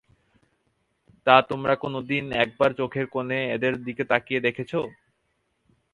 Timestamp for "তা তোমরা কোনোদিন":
1.27-2.23